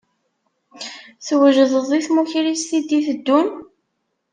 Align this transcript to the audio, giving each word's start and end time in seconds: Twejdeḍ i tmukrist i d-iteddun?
Twejdeḍ 1.25 1.89
i 1.97 1.99
tmukrist 2.05 2.69
i 2.77 2.79
d-iteddun? 2.87 3.47